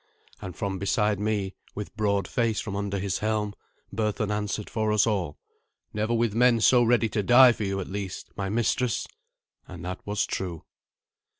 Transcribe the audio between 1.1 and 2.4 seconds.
me, with broad